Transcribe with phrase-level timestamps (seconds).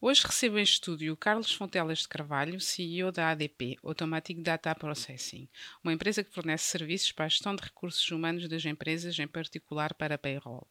[0.00, 5.46] Hoje recebo em estúdio Carlos Fontelas de Carvalho, CEO da ADP, Automatic Data Processing,
[5.84, 9.92] uma empresa que fornece serviços para a gestão de recursos humanos das empresas, em particular
[9.92, 10.66] para a payroll.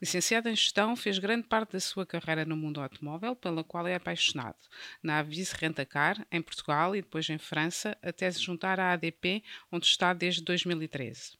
[0.00, 3.94] Licenciado em Gestão, fez grande parte da sua carreira no mundo automóvel, pela qual é
[3.94, 4.58] apaixonado,
[5.02, 9.86] na Avis Rentacar, em Portugal e depois em França, até se juntar à ADP, onde
[9.86, 11.38] está desde 2013.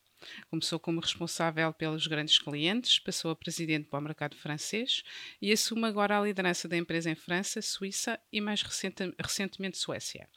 [0.48, 5.02] Começou como responsável pelos grandes clientes, passou a presidente para o mercado francês
[5.40, 10.28] e assume agora a liderança da empresa em França, Suíça e mais recentemente Suécia.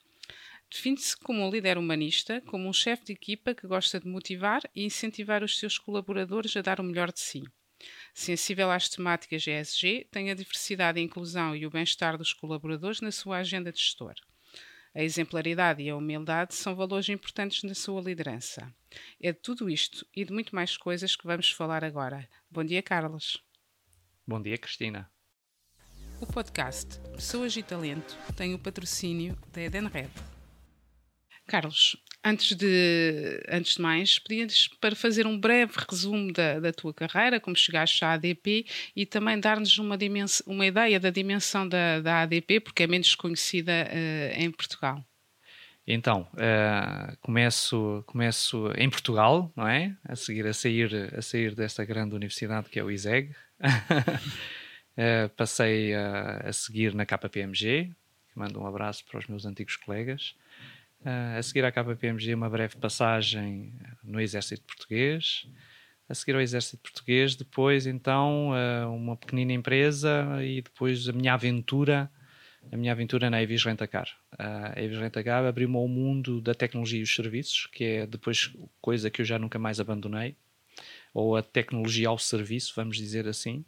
[0.69, 4.85] Define-se como um líder humanista, como um chefe de equipa que gosta de motivar e
[4.85, 7.43] incentivar os seus colaboradores a dar o melhor de si.
[8.13, 13.11] Sensível às temáticas ESG, tem a diversidade, a inclusão e o bem-estar dos colaboradores na
[13.11, 14.13] sua agenda de gestor.
[14.93, 18.73] A exemplaridade e a humildade são valores importantes na sua liderança.
[19.21, 22.27] É de tudo isto e de muito mais coisas que vamos falar agora.
[22.49, 23.43] Bom dia, Carlos.
[24.27, 25.09] Bom dia, Cristina.
[26.21, 30.11] O podcast Pessoas e Talento tem o patrocínio da Edenred.
[31.47, 36.93] Carlos, antes de, antes de mais, pedias para fazer um breve resumo da, da tua
[36.93, 38.65] carreira, como chegaste à ADP
[38.95, 39.97] e também dar-nos uma,
[40.45, 45.03] uma ideia da dimensão da, da ADP, porque é menos conhecida uh, em Portugal.
[45.91, 49.97] Então, uh, começo, começo em Portugal, não é?
[50.03, 53.31] A seguir a sair, a sair desta grande universidade que é o ISEG.
[53.59, 57.89] uh, passei a, a seguir na KPMG,
[58.35, 60.35] mando um abraço para os meus antigos colegas.
[61.01, 65.47] Uh, a seguir à KPMG, uma breve passagem no Exército Português.
[66.07, 68.51] A seguir ao Exército Português, depois então
[68.93, 72.11] uma pequenina empresa e depois a minha aventura,
[72.71, 74.09] a minha aventura na Avis Rentacar.
[74.33, 78.53] Uh, a Avis Rentacar abriu-me ao mundo da tecnologia e os serviços, que é depois
[78.81, 80.35] coisa que eu já nunca mais abandonei,
[81.13, 83.65] ou a tecnologia ao serviço, vamos dizer assim.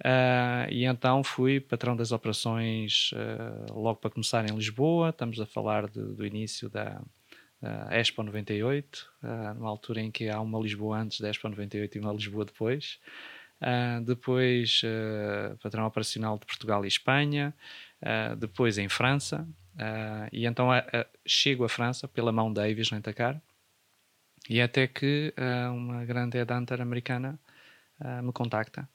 [0.00, 5.10] Uh, e então fui patrão das operações uh, logo para começar em Lisboa.
[5.10, 7.00] Estamos a falar de, do início da
[7.62, 11.96] uh, Expo 98, uh, numa altura em que há uma Lisboa antes da Expo 98
[11.96, 12.98] e uma Lisboa depois.
[14.04, 14.82] depois,
[15.62, 17.54] patrão operacional de Portugal e Espanha.
[18.38, 19.46] Depois em França.
[20.32, 20.68] e então
[21.24, 23.40] chego à França pela mão da Avis Rentacar.
[24.48, 25.32] E até que
[25.72, 27.38] uma grande headhunter americana
[28.22, 28.88] me contacta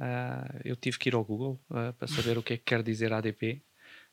[0.00, 2.82] Uh, eu tive que ir ao Google uh, para saber o que é que quer
[2.82, 3.62] dizer ADP.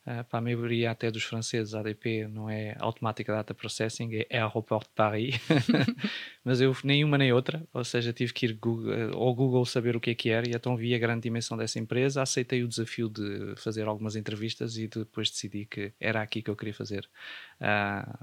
[0.08, 4.84] Uh, para a maioria até dos franceses, ADP não é Automatic Data Processing, é Aéroport
[4.84, 5.34] de Paris.
[6.42, 9.96] Mas eu nem uma nem outra, ou seja, tive que ir Google, ao Google saber
[9.96, 12.68] o que é que era e então vi a grande dimensão dessa empresa, aceitei o
[12.68, 17.06] desafio de fazer algumas entrevistas e depois decidi que era aqui que eu queria fazer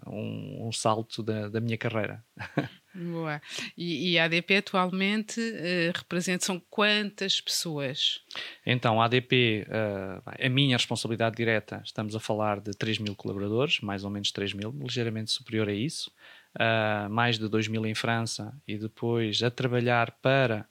[0.08, 2.24] um, um, salto da, da minha carreira.
[2.96, 3.42] Boa.
[3.78, 8.22] E, e, a ADP atualmente uh, representa são quantas pessoas?
[8.66, 13.82] Então, a ADP, uh, a minha responsabilidade direta, estamos a falar de 3 mil colaboradores,
[13.82, 16.10] mais ou menos 3 mil, ligeiramente superior a isso.
[16.56, 20.66] Uh, mais de 2 mil em França e depois a trabalhar para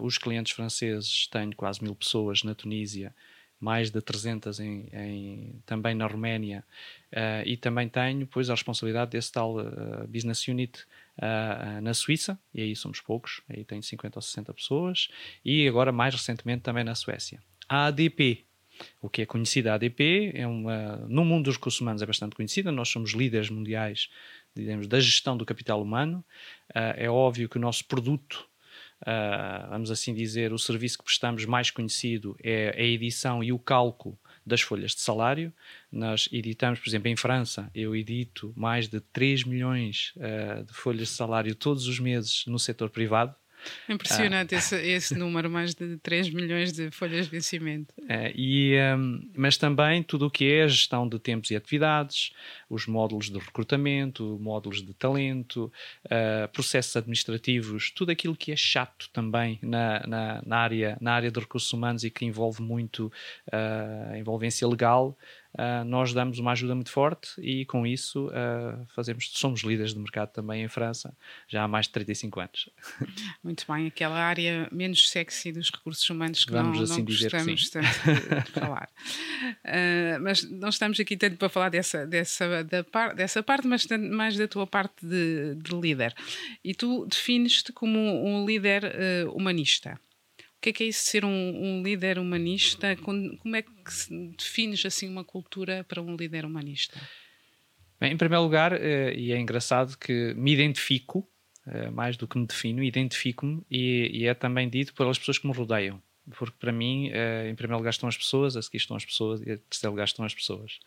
[0.00, 3.14] os clientes franceses, tenho quase mil pessoas na Tunísia
[3.60, 6.64] mais de 300 em, em, também na Roménia
[7.12, 10.84] uh, e também tenho pois a responsabilidade desse tal uh, business unit
[11.20, 15.08] uh, na Suíça e aí somos poucos, aí tenho 50 ou 60 pessoas
[15.44, 17.42] e agora mais recentemente também na Suécia.
[17.68, 18.44] A ADP,
[19.00, 22.34] o que é conhecida a ADP, é uma, no mundo dos recursos humanos é bastante
[22.34, 24.08] conhecida, nós somos líderes mundiais
[24.56, 26.24] digamos, da gestão do capital humano,
[26.74, 28.50] é óbvio que o nosso produto
[29.02, 33.58] uh, vamos assim dizer, o serviço que prestamos mais conhecido é a edição e o
[33.58, 34.18] cálculo
[34.50, 35.52] das folhas de salário.
[35.90, 41.08] Nós editamos, por exemplo, em França, eu edito mais de 3 milhões uh, de folhas
[41.08, 43.34] de salário todos os meses no setor privado.
[43.88, 44.58] Impressionante ah.
[44.58, 47.94] esse, esse, número, mais de 3 milhões de folhas de vencimento.
[48.08, 52.32] É, e, um, mas também tudo o que é a gestão de tempos e atividades,
[52.68, 55.72] os módulos de recrutamento, módulos de talento,
[56.06, 61.30] uh, processos administrativos, tudo aquilo que é chato também na, na, na, área, na área
[61.30, 63.12] de recursos humanos e que envolve muito
[63.48, 65.16] uh, envolvência legal
[65.54, 69.98] uh, nós damos uma ajuda muito forte e com isso uh, fazemos, somos líderes de
[69.98, 71.14] mercado também em França
[71.48, 72.68] já há mais de 35 anos.
[73.42, 77.70] Muito bem, aquela área menos sexy dos recursos humanos que Vamos não, assim não gostamos
[77.70, 78.88] tanto de, falar.
[79.64, 83.86] Uh, mas não estamos aqui tanto para falar dessa, dessa, da par, dessa parte, mas
[84.10, 86.14] mais da tua parte de, de líder.
[86.64, 88.82] E tu defines-te como um líder
[89.32, 89.98] humanista.
[90.60, 92.94] O que é que é isso ser um, um líder humanista?
[92.96, 93.70] Como é que
[94.36, 97.00] defines assim uma cultura para um líder humanista?
[97.98, 101.26] Bem, em primeiro lugar, eh, e é engraçado que me identifico
[101.66, 105.46] uh, mais do que me defino, identifico-me e, e, é também dito pelas pessoas que
[105.46, 106.02] me rodeiam.
[106.36, 109.40] Porque para mim, uh, em primeiro lugar estão as pessoas, a seguir estão as pessoas
[109.40, 110.78] e em terceiro lugar estão as pessoas.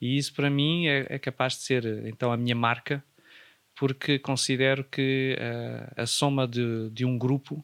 [0.00, 3.04] E isso para mim é, é capaz de ser então a minha marca,
[3.78, 5.36] porque considero que
[5.96, 7.62] a soma de, de um grupo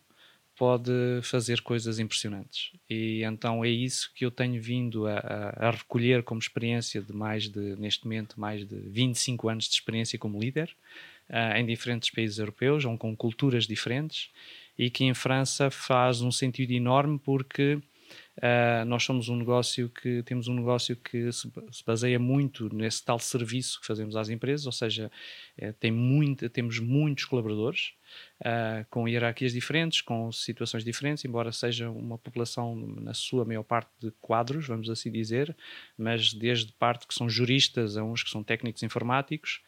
[0.58, 0.90] pode
[1.22, 2.72] fazer coisas impressionantes.
[2.90, 7.12] E então é isso que eu tenho vindo a, a, a, recolher como experiência de
[7.12, 10.75] mais de, neste momento, mais de 25 anos de experiência como líder
[11.31, 14.31] uh, em diferentes países europeus, ou com culturas diferentes,
[14.76, 17.78] e que em França faz um sentido enorme porque
[18.38, 23.05] Uh, nós somos um negócio que temos um negócio que se, se, baseia muito nesse
[23.05, 25.10] tal serviço que fazemos às empresas, ou seja,
[25.56, 27.94] é, tem muito, temos muitos colaboradores
[28.40, 33.90] uh, com hierarquias diferentes, com situações diferentes, embora seja uma população na sua maior parte
[34.00, 35.56] de quadros, vamos assim dizer,
[35.96, 39.60] mas desde parte que são juristas a uns que são técnicos informáticos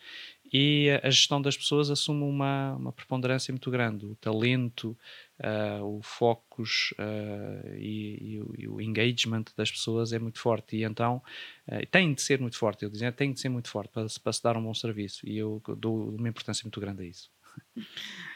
[0.53, 4.05] e a gestão das pessoas assume uma, uma preponderância muito grande.
[4.05, 4.99] O talento,
[5.39, 10.77] uh, o focus uh, e, e, o, e, o, engagement das pessoas é muito forte.
[10.77, 11.23] E então
[11.69, 12.85] uh, tem de ser muito forte.
[12.85, 15.25] Eu dizia, tem de ser muito forte para, para se dar um bom serviço.
[15.29, 17.31] E eu dou uma importância muito grande a isso.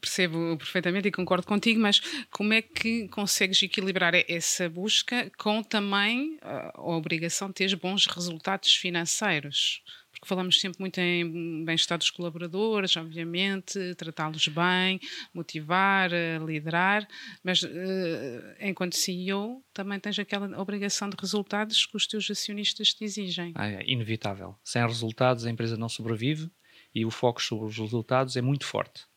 [0.00, 2.00] Percebo perfeitamente e concordo contigo, mas
[2.30, 8.74] como é que consegues equilibrar essa busca com também a obrigação de ter bons resultados
[8.74, 9.82] financeiros?
[10.20, 15.00] porque falamos sempre muito em bem-estar dos colaboradores, obviamente, tratá-los bem,
[15.32, 17.08] motivar, eh, liderar,
[17.42, 17.68] mas uh,
[18.60, 23.52] enquanto CEO também tens aquela obrigação de resultados que os teus acionistas te exigem.
[23.54, 24.56] Ah, é inevitável.
[24.62, 26.50] Sem resultados a empresa não sobrevive
[26.94, 29.09] e o foco sobre os resultados é muito forte.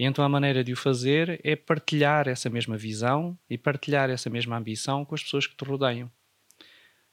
[0.00, 4.30] E então a maneira de o fazer é partilhar essa mesma visão e partilhar essa
[4.30, 6.10] mesma ambição com as pessoas que te rodeiam.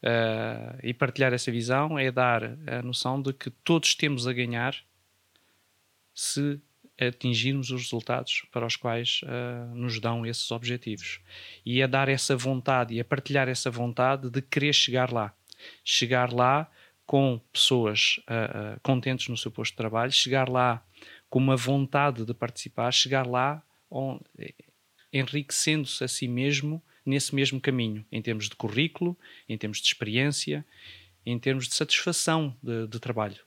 [0.02, 4.74] Uh, e partilhar essa visão é dar a noção de que todos temos a ganhar
[6.14, 6.62] se
[6.98, 11.20] atingirmos os resultados para os quais uh, nos dão esses objetivos.
[11.66, 15.34] E é dar essa vontade e a partilhar essa vontade de querer chegar lá.
[15.84, 16.72] Chegar lá
[17.06, 20.87] com pessoas uh, contentes no seu posto de trabalho, chegar lá
[21.30, 23.64] com uma vontade de participar, chegar lá
[25.12, 30.66] enriquecendo-se a si mesmo nesse mesmo caminho, em termos de currículo, em termos de experiência,
[31.26, 33.40] em termos de satisfação de, de trabalho.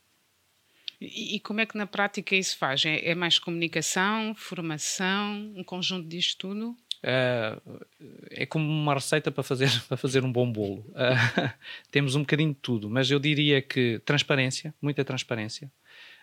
[1.01, 2.85] E, e, como é que na prática isso faz?
[2.85, 6.77] É, é, mais comunicação, formação, um conjunto disto tudo?
[7.03, 7.87] Uh,
[8.31, 10.85] é como uma receita para fazer, para fazer um bom bolo.
[10.91, 11.51] Uh,
[11.91, 15.73] temos um bocadinho de tudo, mas eu diria que transparência, muita transparência.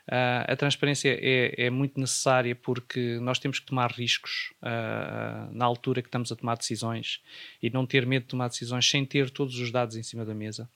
[0.07, 5.65] Uh, a transparência é, é, muito necessária porque nós temos que tomar riscos uh, na
[5.65, 7.21] altura que estamos a tomar decisões
[7.61, 10.33] e não ter medo de tomar decisões sem ter todos os dados em cima da
[10.33, 10.69] mesa.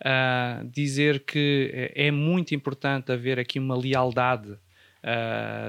[0.00, 4.56] Uh, dizer que é muito importante haver aqui uma lealdade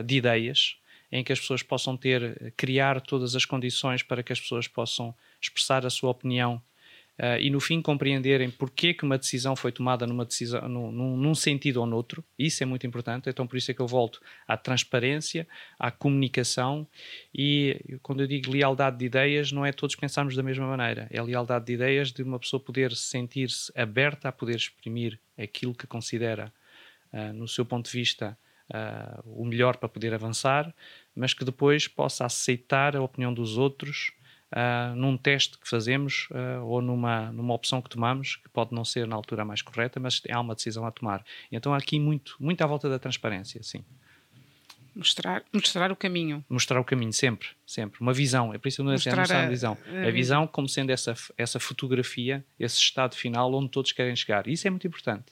[0.05, 0.77] de ideias
[1.11, 5.15] em que as pessoas possam ter, criar todas as condições para que as pessoas possam
[5.39, 6.61] expressar a sua opinião
[7.19, 11.35] uh, e no fim compreenderem porque que uma decisão foi tomada numa decisão, num, num,
[11.35, 12.23] sentido ou noutro.
[12.37, 13.29] Isso é muito importante.
[13.29, 16.87] Então por isso é que eu volto à transparência, à comunicação
[17.33, 21.07] e quando eu digo lealdade de ideias, não é todos pensarmos da mesma maneira.
[21.11, 25.85] É lealdade de ideias de uma pessoa poder sentir-se aberta a poder exprimir aquilo que
[25.85, 26.53] considera
[27.13, 28.37] uh, no seu ponto de vista
[28.71, 30.71] Uh, o melhor para poder avançar,
[31.15, 34.11] mas que depois possa aceitar a opinião dos outros
[34.53, 38.83] uh, num teste que fazemos uh, ou numa, numa opção que tomamos, que pode não
[38.83, 41.23] ser na altura mais correta, mas há uma decisão a tomar.
[41.51, 43.83] Então há aqui muito, muito à volta da transparência, sim.
[44.95, 46.43] Mostrar, mostrar o caminho.
[46.49, 48.01] Mostrar o caminho, sempre, sempre.
[48.01, 49.77] Uma visão, é por isso que eu não mostrar, mostrar a, a visão.
[49.87, 54.47] A, a visão como sendo essa, essa fotografia, esse estado final onde todos querem chegar.
[54.47, 55.31] Isso é muito importante.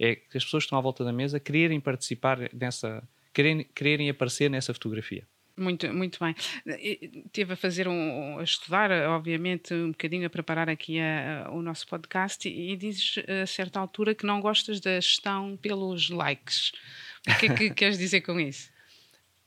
[0.00, 4.10] É que as pessoas que estão à volta da mesa quererem participar nessa, quererem, quererem
[4.10, 5.26] aparecer nessa fotografia.
[5.58, 6.34] Muito, muito bem.
[7.32, 11.60] Teve a fazer um, a estudar, obviamente, um bocadinho a preparar aqui a, a, o
[11.60, 16.72] nosso podcast e, e dizes a certa altura que não gostas da gestão pelos likes.
[17.28, 18.70] O que é que queres dizer com isso?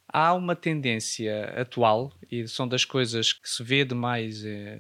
[0.08, 4.78] Há uma tendência atual, e são das coisas que se vê de mais, eh,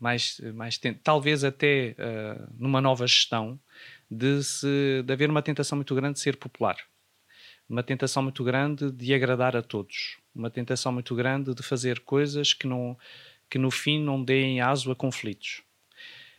[0.00, 3.60] mais, mais talvez até uh, numa nova gestão,
[4.10, 6.76] de, se, de haver uma tentação muito grande de ser popular
[7.70, 12.52] uma tentação muito grande de agradar a todos, uma tentação muito grande de fazer coisas
[12.54, 12.96] que, não,
[13.48, 15.62] que no fim não deem aso a conflitos.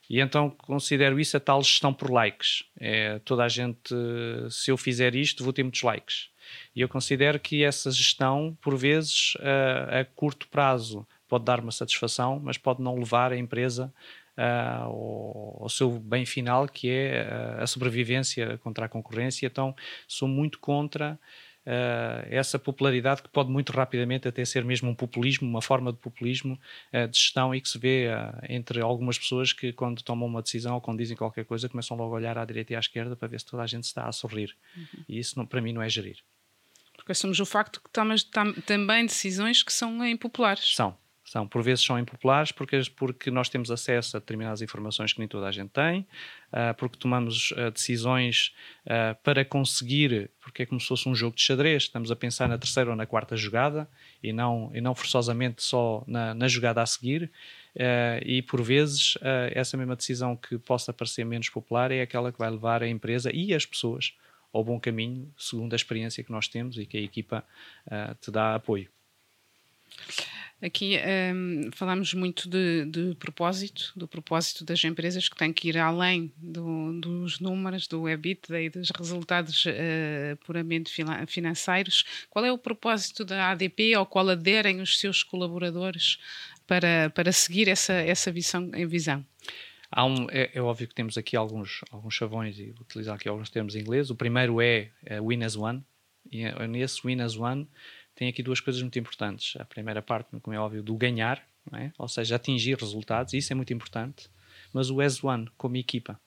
[0.10, 2.66] E então considero isso a tal gestão por likes.
[2.78, 3.96] É, toda a gente,
[4.50, 6.30] se eu fizer isto, vou ter muitos likes.
[6.76, 11.72] E eu considero que essa gestão, por vezes, a, a curto prazo, pode dar uma
[11.72, 13.94] satisfação, mas pode não levar a empresa
[14.38, 19.48] uh, ao, ao, seu bem final, que é a sobrevivência contra a concorrência.
[19.48, 19.74] Então,
[20.08, 21.18] sou muito contra
[21.66, 26.00] uh, essa popularidade que pode muito rapidamente até ser mesmo um populismo, uma forma de
[26.00, 26.60] populismo
[26.94, 30.42] uh, de gestão e que se vê uh, entre algumas pessoas que quando tomam uma
[30.42, 33.16] decisão ou quando dizem qualquer coisa começam logo a olhar à direita e à esquerda
[33.16, 34.56] para ver se toda a gente está a sorrir.
[34.76, 35.04] Uhum.
[35.08, 36.18] E isso não, para mim não é gerir.
[36.96, 40.76] Porque assumimos o facto que tomas tam também decisões que são impopulares.
[40.76, 40.96] São,
[41.32, 45.30] são, por vezes são impopulares porque, porque nós temos acesso a determinadas informações que nem
[45.30, 48.54] toda a gente tem, uh, porque tomamos uh, decisões
[48.86, 52.50] uh, para conseguir, porque é como se fosse um jogo de xadrez, estamos a pensar
[52.50, 53.88] na terceira ou na quarta jogada
[54.22, 57.32] e não, e não forçosamente só na, na jogada a seguir.
[58.26, 59.18] e por vezes
[59.54, 63.34] essa mesma decisão que possa parecer menos popular é aquela que vai levar a empresa
[63.34, 64.14] e as pessoas
[64.52, 67.46] ao bom caminho, segundo a experiência que nós temos e que a equipa
[68.20, 68.90] te dá apoio.
[70.62, 70.96] Aqui
[71.34, 76.32] um, falamos muito de, de, propósito, do propósito das empresas que têm que ir além
[76.38, 80.94] do, dos números, do EBITDA e dos resultados uh, puramente
[81.26, 82.06] financeiros.
[82.30, 86.20] Qual é o propósito da ADP ao qual aderem os seus colaboradores
[86.68, 88.70] para, para seguir essa, essa visão?
[88.88, 89.26] visão?
[89.98, 93.76] Um, é, é, óbvio que temos aqui alguns, alguns chavões e utilizar aqui alguns termos
[93.76, 94.12] em inglês.
[94.12, 95.84] O primeiro é, é Win as One,
[96.32, 97.68] e nesse Win as One
[98.22, 99.60] tem aqui duas coisas muito importantes.
[99.60, 101.92] A primeira parte, como é óbvio, do ganhar, é?
[101.98, 104.30] ou seja, atingir resultados, isso é muito importante,
[104.72, 106.22] mas o as one como equipa.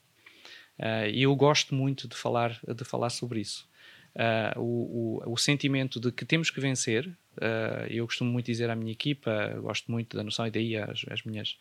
[0.76, 3.68] Uh, e eu gosto muito de falar, de falar sobre isso.
[4.16, 8.68] Uh, o, o, o, sentimento de que temos que vencer, uh, eu costumo muito dizer
[8.70, 11.56] à minha equipa, gosto muito da noção, e daí as, as minhas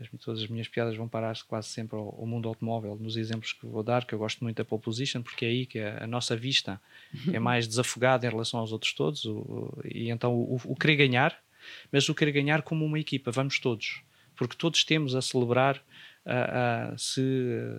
[0.00, 3.52] as, todas as minhas piadas vão parar quase sempre ao, ao, mundo automóvel, nos exemplos
[3.52, 6.04] que vou dar, que eu gosto muito da pole position, porque é aí que a,
[6.04, 6.80] a nossa vista
[7.32, 11.38] é mais desafogada em relação aos outros todos, o, e então o, o, querer ganhar,
[11.92, 14.02] mas o querer ganhar como uma equipa, vamos todos,
[14.36, 15.76] porque todos temos a celebrar
[16.26, 17.22] uh, uh, se,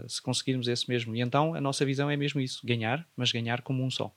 [0.07, 3.61] se conseguirmos esse mesmo, e então a nossa visão é mesmo isso, ganhar, mas ganhar
[3.61, 4.13] como um só.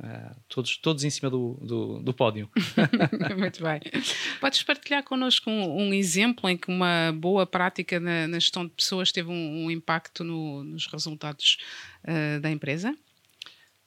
[0.00, 2.48] Uh, todos, todos em cima do, do, do pódio.
[3.36, 3.80] Muito bem.
[4.40, 8.70] Podes partilhar connosco um, um, exemplo em que uma boa prática na, na gestão de
[8.70, 11.58] pessoas teve um, um impacto no, nos resultados
[12.04, 12.96] uh, da empresa?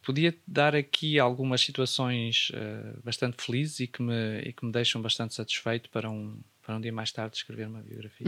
[0.01, 5.01] Podia dar aqui algumas situações uh, bastante felizes e que, me, e que me deixam
[5.01, 6.37] bastante satisfeito para um,
[6.71, 8.27] para um dia mais tarde escrever uma biografia.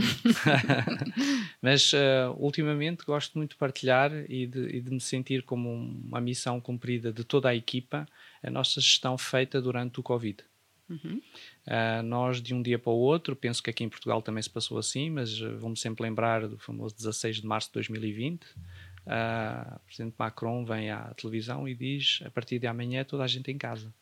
[1.61, 6.19] Mas uh, ultimamente gosto muito de partilhar e de, e de, me sentir como uma
[6.19, 8.05] missão cumprida de toda a equipa,
[8.43, 10.43] a nossa gestão feita durante o Covid.
[10.89, 11.21] Uhum.
[11.65, 14.49] Uh, nós, de um dia para o outro, penso que aqui em Portugal também se
[14.49, 18.43] passou assim, mas uh, vou-me sempre lembrar do famoso 16 de março de 2020.
[18.43, 23.27] Uh, o presidente Macron vem à televisão e diz: a partir de amanhã toda a
[23.27, 23.93] gente em casa.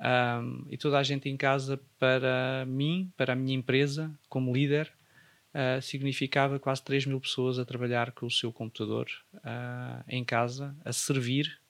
[0.00, 4.90] Um, e toda a gente em casa, para mim, para a minha empresa, como líder,
[5.54, 10.74] uh, significava quase 3 mil pessoas a trabalhar com o seu computador uh, em casa,
[10.84, 11.60] a servir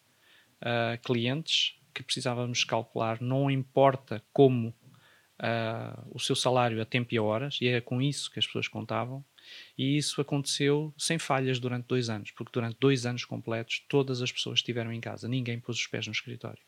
[0.62, 4.74] uh, clientes que precisávamos calcular, não importa como
[6.10, 8.68] o seu salário a tempo e a horas, e era com isso que as pessoas
[8.68, 9.24] contavam.
[9.76, 14.30] E isso aconteceu sem falhas durante dois anos, porque durante dois anos completos todas as
[14.30, 16.62] pessoas estiveram em casa, ninguém pôs os pés no escritório.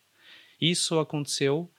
[0.61, 1.71] Isso aconteceu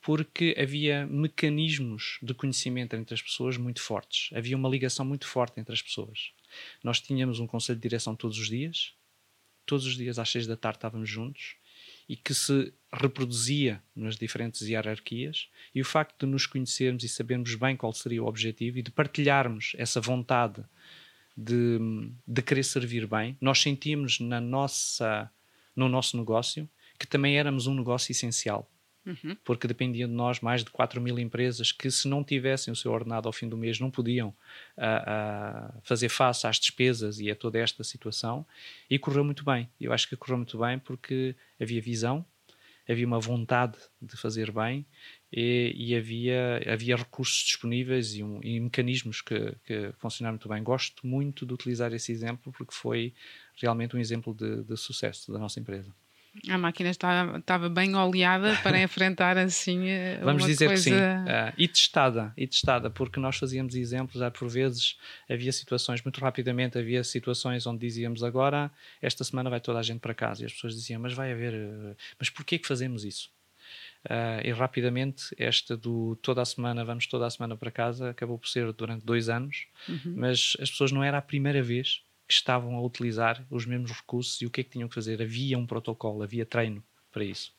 [0.00, 4.30] porque havia mecanismos de conhecimento entre as pessoas muito fortes.
[4.32, 6.30] Havia uma ligação muito forte entre as pessoas.
[6.82, 8.94] Nós tínhamos um conselho de direção todos os dias,
[9.66, 11.56] todos os dias às seis da tarde estávamos juntos
[12.08, 15.48] e que se reproduzia nas diferentes hierarquias.
[15.74, 18.92] E o facto de nos conhecermos e sabermos bem qual seria o objetivo e de
[18.92, 20.64] partilharmos essa vontade
[21.36, 21.78] de,
[22.26, 25.28] de querer servir bem, nós sentíamos na nossa,
[25.74, 26.68] no nosso negócio
[26.98, 28.70] que também éramos um negócio essencial.
[29.06, 29.36] Uhum.
[29.44, 32.90] Porque dependiam de nós mais de 4 mil empresas que, se não tivessem o seu
[32.90, 34.30] ordenado ao fim do mês, não podiam
[34.76, 38.44] uh, uh, fazer face às despesas e a toda esta situação.
[38.90, 39.68] E correu muito bem.
[39.80, 42.26] Eu acho que correu muito bem porque havia visão,
[42.88, 44.84] havia uma vontade de fazer bem
[45.32, 50.62] e, e havia, havia recursos disponíveis e, um, e mecanismos que, que, funcionaram muito bem.
[50.64, 53.14] Gosto muito de utilizar esse exemplo porque foi
[53.56, 55.94] realmente um exemplo de, de sucesso da nossa empresa.
[56.48, 60.82] A máquina estava, estava bem oleada para enfrentar assim eh, Vamos dizer coisa...
[60.82, 60.94] que sim.
[60.94, 64.96] Uh, e testada, e testada, porque nós fazíamos exemplos, há por vezes
[65.28, 70.00] havia situações, muito rapidamente havia situações onde dizíamos agora, esta semana vai toda a gente
[70.00, 70.42] para casa.
[70.42, 73.30] E as pessoas diziam, mas vai haver, uh, mas porquê que fazemos isso?
[74.04, 78.38] Uh, e rapidamente, esta do toda a semana, vamos toda a semana para casa, acabou
[78.38, 80.14] por ser durante dois anos, uhum.
[80.16, 84.40] mas as pessoas não era a primeira vez que estavam a utilizar os mesmos recursos
[84.40, 85.22] e o que é que tinham que fazer.
[85.22, 87.54] Havia um protocolo, havia treino para isso.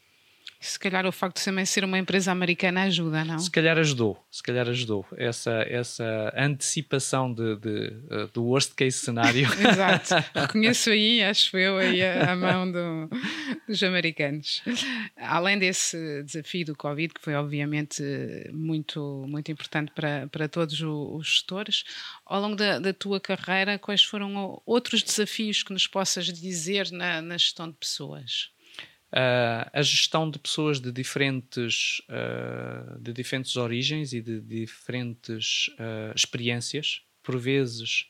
[0.59, 3.37] Se calhar o facto de também ser uma empresa americana ajuda, não?
[3.37, 5.05] Se calhar ajudou, se calhar ajudou.
[5.15, 9.47] Essa, essa antecipação de, de, uh, do worst case cenário.
[9.53, 10.15] Exato.
[10.33, 13.09] Reconheço aí, acho eu, aí a, a mão do,
[13.67, 14.63] dos americanos.
[15.15, 18.03] Além desse desafio do Covid, que foi obviamente
[18.51, 21.83] muito, muito importante para, para todos os gestores,
[22.25, 27.21] ao longo da, da tua carreira, quais foram outros desafios que nos possas dizer na,
[27.21, 28.56] na gestão de pessoas?
[29.17, 36.13] Uh, a gestão de pessoas de diferentes, uh, de diferentes origens e de diferentes uh,
[36.15, 38.05] experiências, por vezes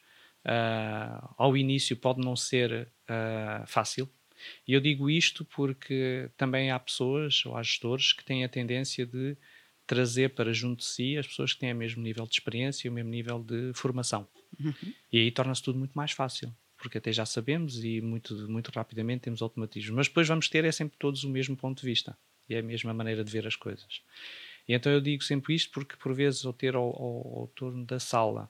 [1.37, 2.87] ao início pode não ser
[3.65, 4.09] fácil.
[4.65, 9.05] E eu digo isto porque também há pessoas ou há gestores que têm a tendência
[9.05, 9.35] de
[9.85, 12.89] trazer para junto de si as pessoas que têm o mesmo nível de experiência e
[12.89, 14.25] o mesmo nível de formação.
[14.57, 14.93] Uhum.
[15.11, 19.21] E aí torna-se tudo muito mais fácil porque até já sabemos e muito, muito rapidamente
[19.21, 19.95] temos automatismo.
[19.95, 22.17] Mas depois vamos ter é sempre todos o mesmo ponto de vista
[22.49, 24.01] e é a mesma maneira de ver as coisas.
[24.67, 27.85] E então eu digo sempre isto porque por vezes ao ter ao, ao, ao torno
[27.85, 28.49] da sala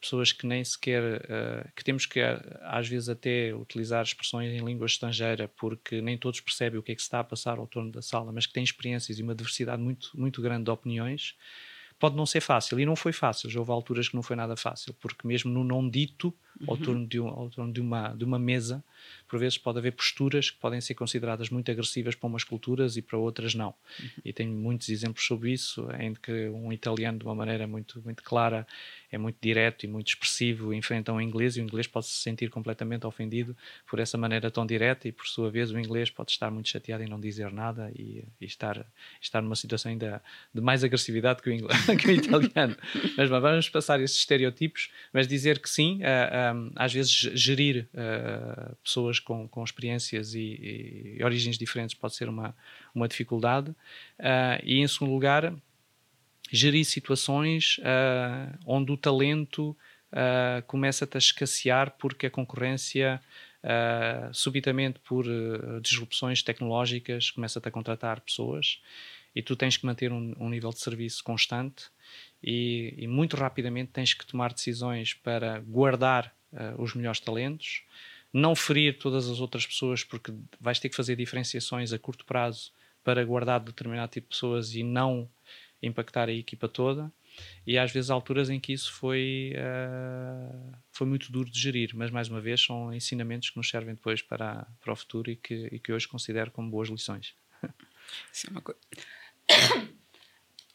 [0.00, 2.20] pessoas que nem sequer uh, que temos que
[2.62, 6.94] às vezes até utilizar expressões em língua estrangeira porque nem todos percebem o que é
[6.94, 9.34] que se está a passar ao torno da sala, mas que têm experiências e uma
[9.34, 11.34] diversidade muito muito grande de opiniões
[11.98, 12.78] pode não ser fácil.
[12.78, 15.64] E não foi fácil, já houve alturas que não foi nada fácil, porque mesmo no
[15.64, 16.66] não dito, uhum.
[16.68, 18.82] ao, torno de, um, ao torno de uma, de uma mesa,
[19.28, 23.02] por vezes pode haver posturas que podem ser consideradas muito agressivas para umas culturas e
[23.02, 23.74] para outras não.
[24.00, 24.08] Uhum.
[24.24, 28.22] E tenho muitos exemplos sobre isso, em que um italiano, de uma maneira muito, muito
[28.22, 28.66] clara,
[29.10, 32.50] é muito direto e muito expressivo, enfrenta um inglês e o inglês pode se sentir
[32.50, 33.56] completamente ofendido
[33.88, 37.02] por essa maneira tão direta e, por sua vez, o inglês pode estar muito chateado
[37.02, 38.86] e não dizer nada e, e estar,
[39.20, 40.22] estar numa situação ainda
[40.52, 42.76] de mais agressividade que o, inglês, que o italiano.
[43.16, 48.76] mas vamos passar esses estereotipos, mas dizer que sim, uh, um, às vezes gerir uh,
[48.82, 52.54] pessoas com, com experiências e, e, origens diferentes pode ser uma,
[52.94, 53.70] uma dificuldade.
[53.70, 55.54] Uh, e, em segundo lugar,
[56.50, 59.70] gerir situações uh, onde o talento
[60.12, 63.20] uh, começa-te a escassear porque a concorrência,
[64.32, 65.24] subitamente por
[65.82, 68.80] disrupções tecnológicas, começa-te a contratar pessoas
[69.36, 71.90] e tu tens que manter um, um nível de serviço constante
[72.42, 77.82] e, e, muito rapidamente tens que tomar decisões para guardar uh, os melhores talentos,
[78.32, 82.72] não ferir todas as outras pessoas, porque vais ter que fazer diferenciações a curto prazo
[83.02, 85.28] para guardar determinado tipo de pessoas e não
[85.82, 87.10] impactar a equipa toda.
[87.66, 91.90] E às vezes há alturas em que isso foi, uh, foi muito duro de gerir,
[91.94, 95.36] mas mais uma vez são ensinamentos que nos servem depois para, para o futuro e
[95.36, 97.34] que, e que hoje considero como boas lições.
[98.32, 98.80] Isso é uma coisa.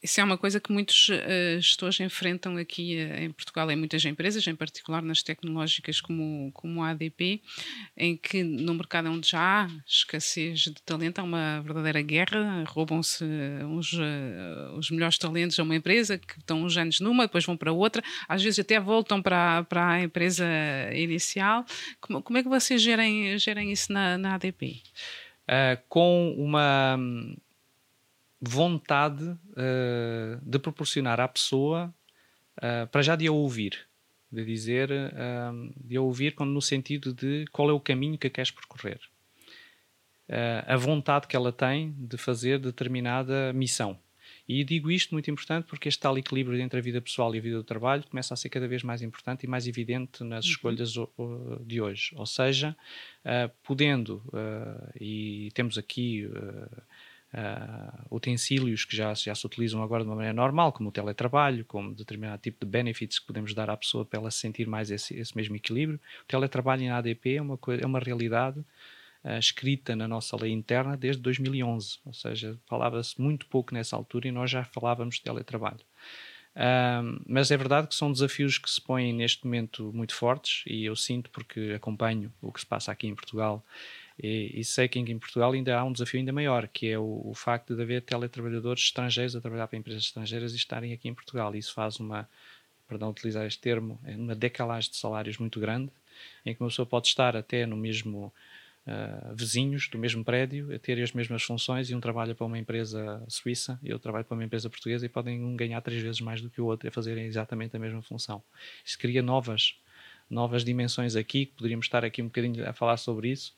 [0.02, 4.04] Isso é uma coisa que muitos uh, gestores enfrentam aqui uh, em Portugal, em muitas
[4.04, 7.40] empresas, em particular nas tecnológicas como, como a ADP,
[7.96, 13.24] em que no mercado onde já há escassez de talento, há uma verdadeira guerra, roubam-se
[13.64, 17.56] uns, uh, os melhores talentos a uma empresa, que estão uns anos numa, depois vão
[17.56, 20.44] para outra, às vezes até voltam para, para a empresa
[20.92, 21.64] inicial.
[22.00, 24.82] Como, como é que vocês gerem, gerem isso na, na ADP?
[25.88, 26.96] com uma
[28.42, 31.94] vontade uh, de proporcionar à pessoa,
[32.58, 33.86] uh, para já de a ouvir,
[34.30, 38.50] de dizer, uh, de a ouvir no sentido de qual é o caminho que queres
[38.50, 38.98] percorrer.
[40.66, 43.96] a vontade que ela tem de fazer determinada missão.
[44.48, 47.40] E digo isto muito importante porque este tal equilíbrio entre a vida pessoal e a
[47.40, 50.50] vida do trabalho começa a ser cada vez mais importante e mais evidente nas uhum.
[50.50, 50.94] escolhas
[51.60, 52.12] de hoje.
[52.16, 52.74] Ou seja,
[53.62, 54.22] podendo,
[54.98, 56.82] e temos aqui uh,
[58.10, 61.94] utensílios que já, já se utilizam agora de uma maneira normal, como o teletrabalho, como
[61.94, 65.34] determinado tipo de benefits que podemos dar à pessoa para ela sentir mais esse, esse
[65.34, 65.98] mesmo equilíbrio.
[66.22, 70.96] O teletrabalho em ADP é uma, é uma realidade uh, escrita na nossa lei interna
[70.96, 75.80] desde 2011, ou seja, falava-se muito pouco nessa altura e nós já falávamos de teletrabalho.
[76.54, 80.84] Uh, mas é verdade que são desafios que se põem neste momento muito fortes e
[80.84, 83.64] eu sinto porque acompanho o que se passa aqui em Portugal
[84.18, 87.22] e, e, sei que em Portugal ainda há um desafio ainda maior, que é o,
[87.24, 91.14] o, facto de haver teletrabalhadores estrangeiros a trabalhar para empresas estrangeiras e estarem aqui em
[91.14, 91.54] Portugal.
[91.54, 92.28] Isso faz uma,
[92.88, 95.90] perdão utilizar este termo, é uma decalagem de salários muito grande,
[96.44, 98.32] em que uma pessoa pode estar até no mesmo
[98.86, 102.58] uh, vizinhos do mesmo prédio, a ter as mesmas funções e um trabalha para uma
[102.58, 106.20] empresa suíça e outro trabalha para uma empresa portuguesa e podem um ganhar três vezes
[106.20, 108.42] mais do que o outro a fazerem exatamente a mesma função.
[108.84, 109.76] Isso cria novas
[110.32, 113.54] novas dimensões aqui, que poderíamos estar aqui um bocadinho a falar sobre isso,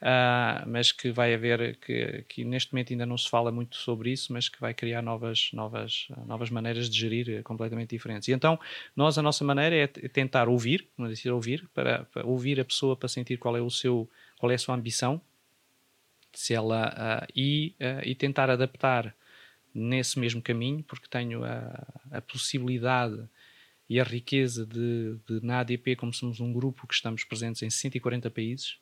[0.00, 4.10] uh, mas que vai haver, que, que neste momento ainda não se fala muito sobre
[4.10, 8.28] isso, mas que vai criar novas, novas, novas maneiras de gerir eh, completamente diferentes.
[8.28, 8.58] E então,
[8.96, 12.96] nós, a nossa maneira é tentar ouvir, como dizer, ouvir, para, para ouvir a pessoa
[12.96, 14.08] para sentir qual é o seu,
[14.38, 15.20] qual é a sua ambição,
[16.32, 19.14] se ela uh, e, uh, e tentar adaptar
[19.74, 23.28] nesse mesmo caminho, porque tenho a, a possibilidade
[23.88, 27.70] e a riqueza de, de, na ADP, como somos um grupo que estamos presentes em
[27.70, 28.78] 140 países,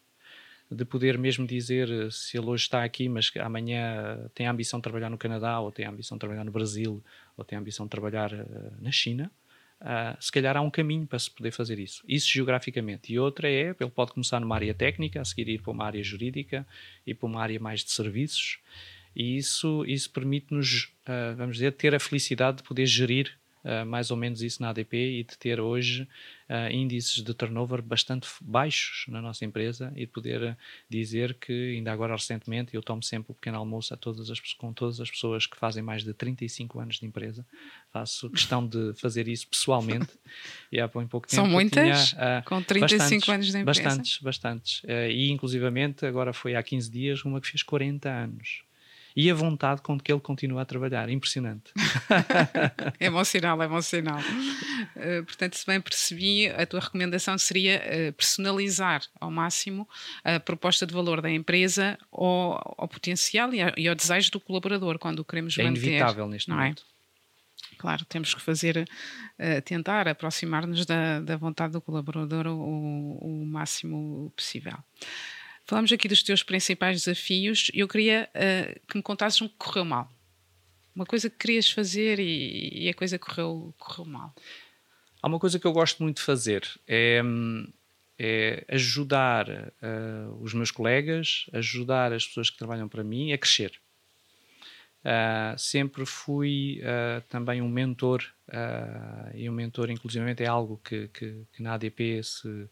[0.71, 4.83] de poder mesmo dizer se ele hoje está aqui, mas amanhã tem a ambição de
[4.83, 7.03] trabalhar no Canadá, ou tem a ambição de trabalhar no Brasil,
[7.37, 9.31] ou tem a ambição de trabalhar uh, na China,
[9.81, 12.03] Uh, se calhar há um caminho para se poder fazer isso.
[12.09, 13.13] Isso geograficamente.
[13.13, 16.03] E outra é, ele pode começar numa área técnica, a seguir ir para uma área
[16.03, 16.67] jurídica
[17.07, 18.59] e para uma área mais de serviços.
[19.15, 24.11] E isso, isso permite-nos, uh, vamos dizer, ter a felicidade de poder gerir uh, mais
[24.11, 26.09] ou menos isso na ADP e de ter hoje
[26.49, 30.57] uh, índices de turnover bastante baixos na nossa empresa e de poder
[30.89, 34.73] dizer que, ainda agora recentemente, eu tomo sempre o pequeno almoço a todas as, com
[34.73, 37.47] todas as pessoas que fazem mais de 35 anos de empresa.
[37.93, 40.09] Faço questão de fazer isso pessoalmente.
[40.73, 42.11] e há pouco tempo São muitas?
[42.11, 43.83] Tinha, uh, com 35 anos de empresa?
[43.83, 44.83] Bastantes, bastantes.
[45.11, 48.68] E, inclusivamente, agora foi há 15 dias, uma que fez 40 anos
[49.19, 51.09] e a vontade com que ele continua a trabalhar.
[51.09, 51.73] Impressionante.
[53.01, 54.21] é bom sinal, é bom sinal.
[54.21, 59.89] Uh, portanto, se bem percebi, a tua recomendação seria uh, personalizar ao máximo
[60.23, 64.39] a proposta de valor da empresa ao, ao potencial e, a, e, ao desejo do
[64.39, 65.81] colaborador, quando o queremos é manter.
[65.81, 66.55] É inevitável neste é?
[66.55, 66.85] momento.
[67.73, 67.77] É?
[67.77, 68.89] Claro, temos que fazer,
[69.37, 74.79] uh, tentar aproximar-nos da, da vontade do colaborador o, o máximo possível.
[75.69, 79.85] Falamos aqui dos teus principais desafios eu queria uh, que me contasses um que correu
[79.85, 80.11] mal.
[80.97, 84.35] Uma coisa que querias fazer e, e a coisa correu, correu mal.
[85.23, 87.21] Há uma coisa que eu gosto muito de fazer, é,
[88.19, 93.79] é ajudar uh, os meus colegas, ajudar as pessoas que trabalham para mim a crescer.
[95.05, 98.25] Uh, sempre fui uh, também um mentor,
[99.35, 102.71] e um mentor, inclusivamente, é algo que, que, que na ADP se,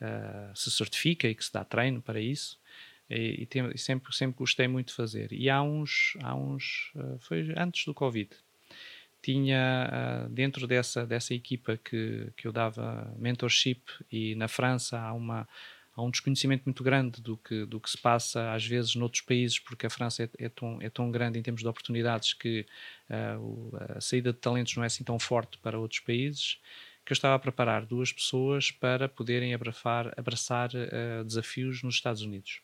[0.00, 2.58] uh, se certifica e que se dá treino para isso.
[3.08, 5.32] E, e, tem, e, sempre, sempre gostei muito de fazer.
[5.32, 8.30] E há uns, há uns uh, foi antes do Covid,
[9.22, 15.12] tinha uh, dentro dessa, dessa equipa que, que eu dava mentorship e na França há
[15.12, 15.48] uma
[15.96, 19.58] há um desconhecimento muito grande do que, do que se passa às vezes noutros países,
[19.58, 22.66] porque a França é, é tão, é tão grande em termos de oportunidades que
[23.08, 26.60] uh, a saída de talentos não é assim tão forte para outros países
[27.06, 32.20] que eu estava a preparar duas pessoas para poderem abraçar, abraçar uh, desafios nos Estados
[32.20, 32.60] Unidos.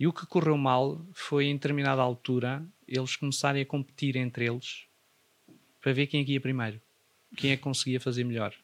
[0.00, 4.86] E o que correu mal foi, em determinada altura, eles começarem a competir entre eles
[5.78, 6.80] para ver quem é que ia primeiro,
[7.36, 8.54] quem é que conseguia fazer melhor.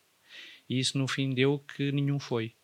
[0.66, 2.54] E isso, no fim, deu que nenhum foi.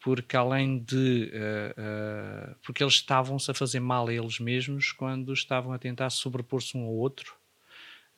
[0.00, 1.32] Porque além de.
[1.32, 6.10] Uh, uh, porque eles estavam-se a fazer mal a eles mesmos quando estavam a tentar
[6.10, 7.40] sobrepor-se um ao outro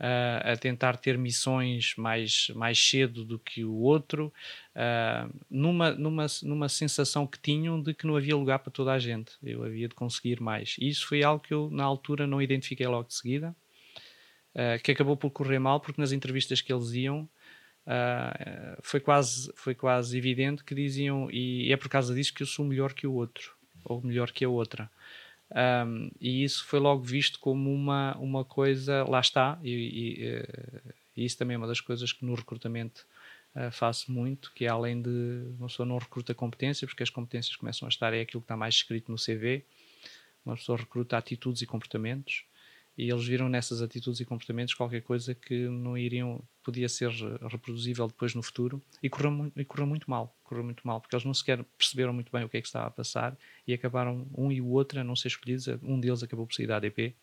[0.00, 4.32] uh, a tentar ter missões mais, mais cedo do que o outro,
[4.74, 8.98] uh, numa, numa, numa sensação que tinham de que não havia lugar para toda a
[8.98, 10.76] gente, eu havia de conseguir mais.
[10.78, 13.54] E isso foi algo que eu, na altura, não identifiquei logo de seguida,
[14.54, 17.28] uh, que acabou por correr mal, porque nas entrevistas que eles iam.
[17.86, 22.46] Uh, foi, quase, foi quase evidente que diziam, e é por causa disso que eu
[22.46, 23.54] sou melhor que o outro,
[23.84, 24.90] ou melhor que a outra.
[25.54, 30.80] Um, e isso foi logo visto como uma, uma coisa, lá está, e, e, eh,
[31.16, 33.06] e isso também é uma das coisas que no recrutamento
[33.54, 37.54] uh, faço muito, que é além de uma pessoa não recruta competências, porque as competências
[37.54, 39.64] começam a estar, é aquilo que está mais escrito no CV,
[40.44, 42.44] uma pessoa recruta atitudes e comportamentos,
[42.96, 47.10] e eles viram nessas atitudes e comportamentos qualquer coisa que não iriam podia ser
[47.50, 51.24] reproduzível depois no futuro e correu, e correu muito mal correu muito mal porque eles
[51.24, 54.50] não sequer perceberam muito bem o que é que estava a passar e acabaram um
[54.50, 57.14] e o outro a não ser escolhidos um deles acabou por sair da ADP uh,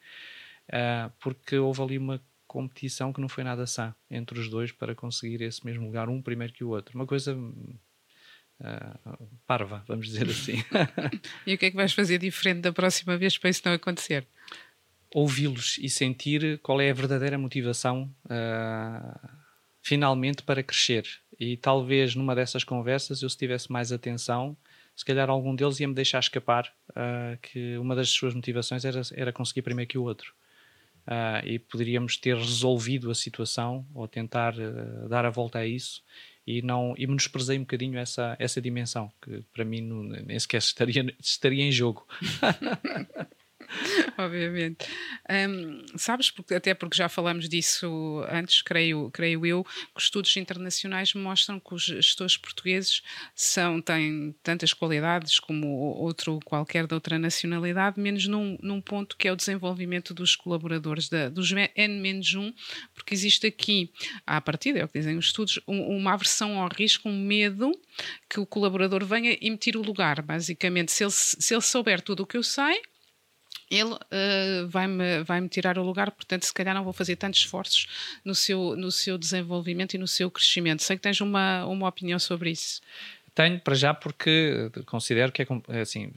[0.73, 4.93] ah, porque houve ali uma competição que não foi nada sã entre os dois para
[4.93, 7.37] conseguir esse mesmo lugar um primeiro que o outro uma coisa
[8.61, 10.63] Uh, parva, vamos dizer assim.
[11.47, 14.27] e o que é que vais fazer diferente da próxima vez para isso não acontecer?
[15.13, 19.29] Ouvi-los e sentir qual é a verdadeira motivação uh,
[19.81, 21.05] finalmente para crescer.
[21.39, 24.55] E talvez numa dessas conversas eu se tivesse mais atenção,
[24.95, 29.01] se calhar algum deles ia me deixar escapar uh, que uma das suas motivações era,
[29.13, 30.33] era conseguir primeiro que o outro.
[31.07, 34.53] Uh, e poderíamos ter resolvido a situação ou tentar
[35.09, 36.03] dar a volta a isso
[36.45, 40.59] e não e menosprezei um bocadinho essa essa dimensão que para mim não, nem sequer
[40.61, 42.05] estaria estaria em jogo
[44.17, 44.87] Obviamente.
[45.29, 50.35] Um, sabes, porque, até porque já falamos disso antes, creio, creio eu, que os estudos
[50.37, 53.01] internacionais mostram que os gestores portugueses
[53.35, 59.27] são, têm tantas qualidades como outro qualquer de outra nacionalidade, menos num, num ponto que
[59.27, 62.53] é o desenvolvimento dos colaboradores, da, dos N-1,
[62.93, 63.91] porque existe aqui,
[64.25, 67.71] à partida, é o que dizem os estudos, um, uma aversão ao risco, um medo
[68.29, 70.21] que o colaborador venha e me tire o lugar.
[70.21, 72.81] Basicamente, se ele, se ele souber tudo o que eu sei,
[73.71, 77.39] ele uh, vai-me vai -me tirar o lugar, portanto, se calhar não vou fazer tantos
[77.39, 77.87] esforços
[78.23, 80.83] no seu, no seu desenvolvimento e no seu crescimento.
[80.83, 82.81] Sei que tens uma, uma opinião sobre isso.
[83.33, 86.11] Tenho, para já, porque considero que é, é assim,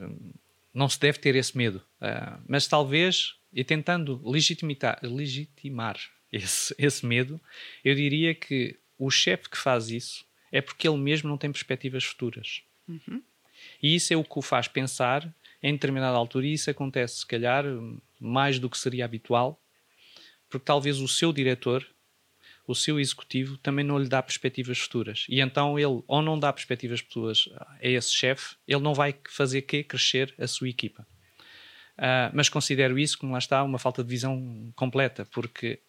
[0.75, 5.97] não se deve ter esse medo, uh, mas talvez, e tentando legitimar
[6.33, 7.41] esse, esse medo,
[7.85, 12.03] eu diria que o chefe que faz isso é porque ele mesmo não tem perspectivas
[12.03, 12.63] futuras.
[12.89, 13.23] Uhum.
[13.81, 15.33] E isso é o que o faz pensar
[15.65, 17.65] em determinada altura, e isso acontece, se calhar,
[18.21, 19.59] mais do que seria habitual,
[20.47, 21.87] porque talvez o seu diretor,
[22.67, 25.25] o seu executivo, também não lhe dá perspectivas futuras.
[25.27, 29.63] E então ele, ou não dá perspectivas futuras a esse chefe, ele não vai fazer
[29.63, 31.07] que crescer a sua equipa.
[31.97, 35.81] Uh, mas considero isso, como lá está, uma falta de visão completa, porque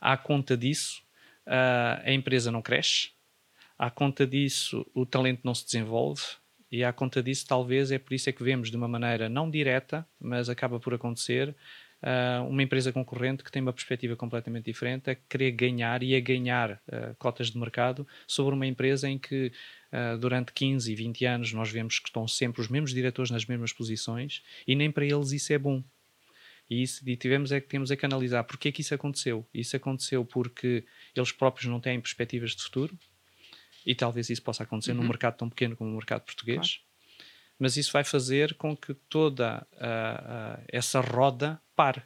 [0.00, 1.02] à conta disso,
[1.44, 3.10] uh, a empresa não cresce,
[3.76, 6.22] à conta disso, o talento não se desenvolve,
[6.74, 9.48] e à conta disso, talvez é por isso é que vemos de uma maneira não
[9.48, 11.54] direta, mas acaba por acontecer,
[12.02, 16.20] uh, uma empresa concorrente que tem uma perspectiva completamente diferente a querer ganhar e a
[16.20, 19.52] ganhar uh, cotas de mercado sobre uma empresa em que
[19.92, 23.46] uh, durante 15 e 20 anos nós vemos que estão sempre os mesmos diretores nas
[23.46, 25.80] mesmas posições e nem para eles isso é bom.
[26.68, 29.46] E, isso, e tivemos é que temos é que analisar porque é que isso aconteceu.
[29.54, 30.84] Isso aconteceu porque
[31.14, 32.98] eles próprios não têm perspectivas de futuro,
[33.84, 34.98] e talvez isso possa acontecer uhum.
[34.98, 36.76] num mercado tão pequeno como o mercado português.
[36.76, 36.94] Claro.
[37.58, 42.02] Mas isso vai fazer com que toda uh, uh, essa roda pare.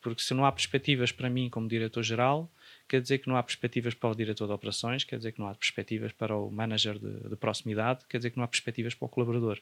[0.00, 2.50] Porque se não há perspectivas para mim como diretor-geral,
[2.88, 5.48] quer dizer que não há perspectivas para o diretor de operações, quer dizer que não
[5.48, 9.06] há perspectivas para o manager de, de proximidade, quer dizer que não há perspectivas para
[9.06, 9.58] o colaborador.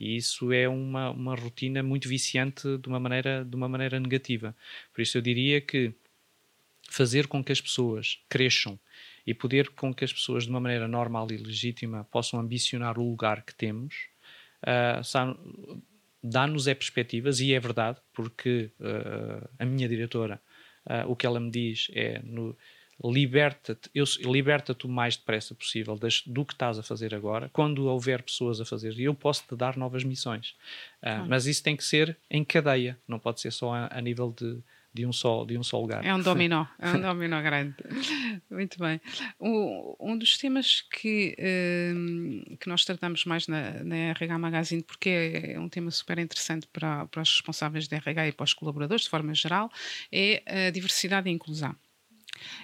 [0.00, 4.56] E isso é uma, uma rotina muito viciante de uma, maneira, de uma maneira negativa.
[4.92, 5.92] Por isso eu diria que
[6.88, 8.78] fazer com que as pessoas cresçam
[9.26, 13.08] e poder com que as pessoas, de uma maneira normal e legítima, possam ambicionar o
[13.08, 14.08] lugar que temos,
[14.62, 15.02] uh,
[16.22, 20.40] dá-nos é perspectivas, e é verdade, porque uh, a minha diretora,
[20.86, 22.56] uh, o que ela me diz é no,
[23.04, 23.90] liberta-te
[24.24, 28.60] liberta o mais depressa possível das, do que estás a fazer agora, quando houver pessoas
[28.60, 30.50] a fazer, e eu posso te dar novas missões.
[31.02, 34.32] Uh, Mas isso tem que ser em cadeia, não pode ser só a, a nível
[34.36, 34.62] de
[34.94, 36.04] de um só, de um só lugar.
[36.04, 37.74] É um dominó, é um dominó grande.
[38.50, 39.00] Muito bem.
[39.40, 41.34] Um, um dos temas que,
[41.94, 46.66] um, que nós tratamos mais na, na RH Magazine, porque é um tema super interessante
[46.72, 49.70] para, para os responsáveis de RH e para os colaboradores, de forma geral,
[50.10, 51.74] é a diversidade e a inclusão.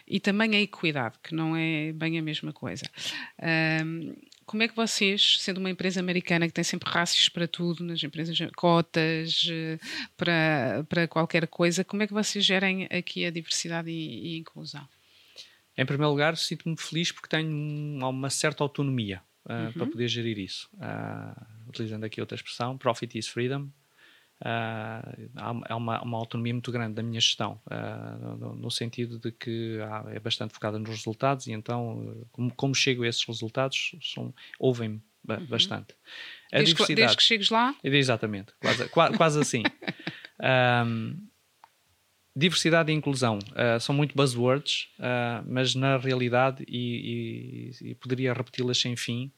[0.07, 2.85] E também a equidade, que não é bem a mesma coisa.
[3.85, 4.15] Um,
[4.49, 8.03] como é que vocês, sendo uma empresa americana que tem sempre rácios para tudo, nas
[8.03, 9.79] empresas, cotas eh,
[10.17, 14.89] para, para qualquer coisa, como é que vocês gerem aqui a diversidade e, e inclusão?
[15.77, 19.73] Em primeiro lugar, sinto-me feliz porque tenho uma certa autonomia uh, uhum.
[19.73, 20.69] para poder gerir isso.
[20.75, 23.69] Uh, utilizando aqui outra expressão, profit is freedom.
[24.41, 29.33] Uh, há uma, uma, autonomia muito grande da minha gestão, uh, no, no, sentido de
[29.33, 29.79] que
[30.13, 33.97] é bastante focada nos resultados e então, como, como chego a esses resultados,
[34.57, 35.47] ouvem-me uhum.
[35.47, 35.93] bastante.
[36.53, 37.75] A desde, diversidade, desde que chegues lá?
[37.83, 39.63] Exatamente, quase, quase assim.
[40.41, 41.19] Um,
[42.37, 44.89] diversidade e inclusão uh, são muito buzzwords,
[45.45, 49.33] mas na realidade, e, e, e poderia repeti-las sem fim,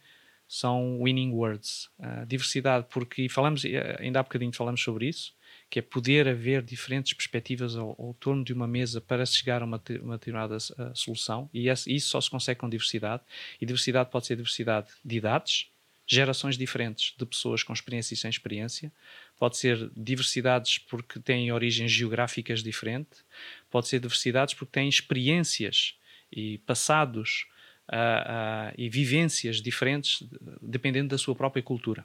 [0.53, 1.89] são winning words.
[1.97, 5.33] Uh, diversidade, porque falamos, eh, ainda há bocadinho falamos sobre isso,
[5.71, 9.65] que é poder haver diferentes perspectivas ao, ao torno de uma mesa para chegar a
[9.65, 13.23] uma, uma determinada uh, solução, e esse, isso só se consegue com diversidade.
[13.61, 15.71] E diversidade pode ser diversidade de idades,
[16.05, 18.93] gerações diferentes de pessoas com experiência e sem experiência,
[19.39, 23.25] pode ser diversidades porque têm origens geográficas diferentes,
[23.71, 25.95] pode ser diversidades porque têm experiências
[26.33, 27.47] e passados
[27.91, 30.23] uh, uh, e vivências diferentes
[30.63, 32.05] dependendo da sua própria cultura.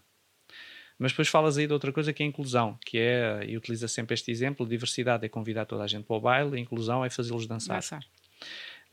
[0.97, 3.87] Mas depois falas aí de outra coisa que é a inclusão, que é, e utiliza
[3.87, 7.09] sempre este exemplo, diversidade é convidar toda a gente para o baile, a inclusão é
[7.09, 7.77] fazê-los dançar.
[7.77, 8.03] dançar.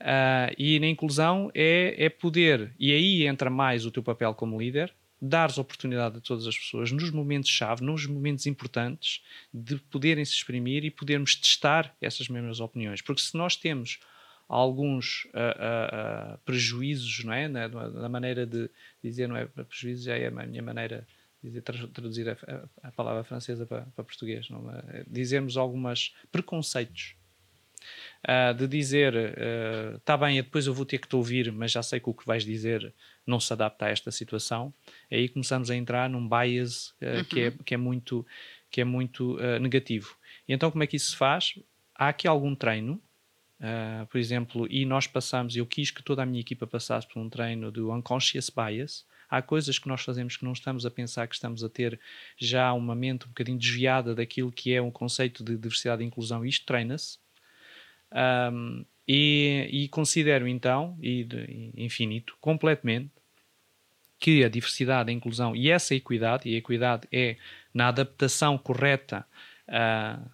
[0.01, 4.59] Uh, e na inclusão é, é poder, e aí entra mais o teu papel como
[4.59, 10.33] líder, dares oportunidade a todas as pessoas nos momentos-chave, nos momentos importantes, de poderem se
[10.33, 13.01] exprimir e podermos testar essas mesmas opiniões.
[13.01, 13.99] Porque se nós temos
[14.47, 17.47] alguns uh, uh, prejuízos, não é?
[17.47, 18.69] Na, na, maneira de
[19.03, 19.45] dizer, não é?
[19.45, 21.07] Prejuízos já é a minha maneira
[21.43, 22.37] dizer, traduzir a,
[22.81, 25.03] a, palavra francesa para, para português, não, é?
[25.07, 27.15] dizermos algumas preconceitos.
[28.23, 29.13] Uh, de dizer,
[29.97, 32.13] está uh, bem, depois eu vou ter que te ouvir, mas já sei que o
[32.13, 32.93] que vais dizer
[33.27, 34.73] não se adapta a esta situação.
[35.11, 37.23] Aí começamos a entrar num bias uh, uhum.
[37.25, 38.25] que, é, que é muito,
[38.71, 40.15] que é muito negativo.
[40.47, 41.59] E então, como é que isso se faz?
[41.93, 43.01] Há aqui algum treino,
[44.09, 47.29] por exemplo, e nós passamos, eu quis que toda a minha equipa passasse por um
[47.29, 51.35] treino do unconscious bias, há coisas que nós fazemos que não estamos a pensar que
[51.35, 51.99] estamos a ter
[52.37, 56.45] já uma mente um bocadinho desviada daquilo que é um conceito de diversidade e inclusão,
[56.45, 57.17] isto treina-se.
[58.11, 61.27] Um, e, e, considero então, e
[61.75, 63.11] infinito, completamente,
[64.19, 67.35] que a diversidade, a inclusão e essa equidade, e a equidade é
[67.73, 69.25] na adaptação correta
[69.67, 70.29] uh,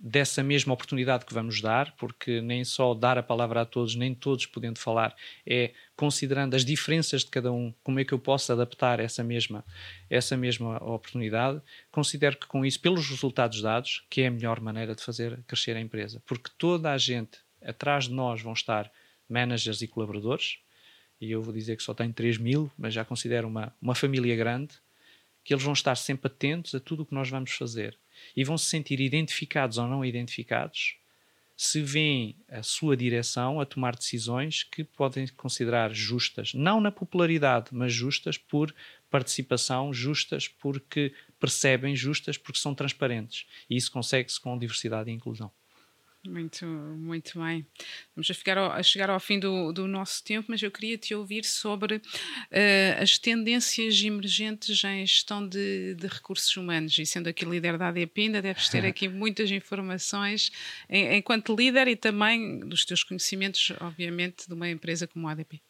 [0.00, 4.14] dessa mesma oportunidade que vamos dar, porque nem só dar a palavra a todos, nem
[4.14, 8.52] todos podendo falar, é considerando as diferenças de cada um, como é que eu posso
[8.52, 9.64] adaptar essa mesma,
[10.08, 14.94] essa mesma oportunidade, considero que com isso, pelos resultados dados, que é a melhor maneira
[14.94, 18.90] de fazer crescer a empresa, porque toda a gente atrás de nós vão estar
[19.28, 20.58] managers e colaboradores,
[21.20, 24.36] e eu vou dizer que só tenho 3 mil, mas já considero uma, uma família
[24.36, 24.74] grande,
[25.42, 27.98] que eles vão estar sempre atentos a tudo o que nós vamos fazer
[28.36, 30.98] e vão se sentir identificados ou não identificados
[31.58, 37.70] se veem a sua direção a tomar decisões que podem considerar justas, não na popularidade,
[37.72, 38.72] mas justas por
[39.10, 43.44] participação, justas porque percebem, justas porque são transparentes.
[43.68, 45.50] E isso consegue-se com diversidade e inclusão.
[46.26, 47.64] Muito, muito bem.
[48.14, 50.98] Vamos a, ficar ao, a chegar ao fim do, do, nosso tempo, mas eu queria
[50.98, 56.98] te ouvir sobre uh, as tendências emergentes em gestão de, de, recursos humanos.
[56.98, 60.50] E sendo aqui líder da ADP, ainda deves ter aqui muitas informações
[60.88, 65.62] em, enquanto líder e também dos teus conhecimentos, obviamente, de uma empresa como a ADP.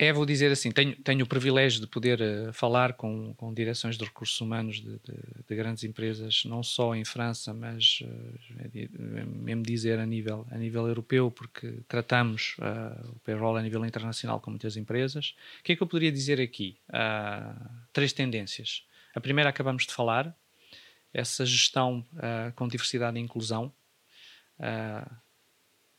[0.00, 3.98] É, vou dizer assim, tenho, tenho o privilégio de poder uh, falar com, com direções
[3.98, 5.14] de recursos humanos de, de,
[5.48, 10.86] de, grandes empresas, não só em França, mas uh, mesmo dizer a nível, a nível
[10.86, 15.34] europeu, porque tratamos uh, o payroll a nível internacional com muitas empresas.
[15.58, 16.76] O que é que eu poderia dizer aqui?
[17.92, 18.84] três tendências.
[19.14, 20.34] A primeira acabamos de falar,
[21.12, 22.04] essa gestão
[22.54, 23.72] com diversidade e inclusão.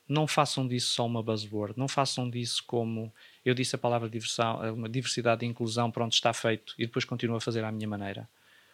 [0.08, 3.14] não façam disso só uma buzzword, não façam disso como
[3.46, 7.38] eu disse a palavra diversão, uma diversidade e inclusão, pronto, está feito, e depois continuo
[7.38, 8.30] a fazer à minha maneira.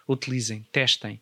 [0.07, 1.21] Utilizem, testem.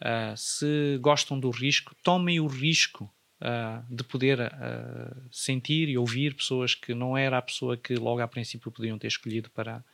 [0.00, 6.34] Uh, se gostam do risco, tomem o risco uh, de poder uh, sentir e ouvir
[6.34, 9.84] pessoas que não era a pessoa que logo a princípio podiam ter escolhido para,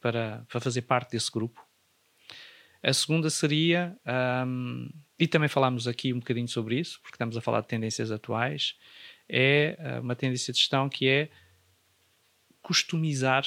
[0.00, 1.64] para, para fazer parte desse grupo.
[2.82, 3.96] A segunda seria,
[4.46, 8.12] um, e também falámos aqui um bocadinho sobre isso, porque estamos a falar de tendências
[8.12, 8.76] atuais,
[9.28, 11.28] é uma tendência de gestão que é
[12.66, 13.46] customizar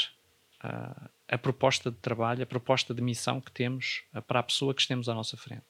[0.64, 4.74] uh, a proposta de trabalho, a proposta de missão que temos uh, para a pessoa
[4.74, 5.66] que estemos à nossa frente.